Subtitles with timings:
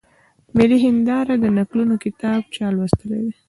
[0.47, 3.31] د ملي هېندارې د نکلونو کتاب چا لوستلی دی؟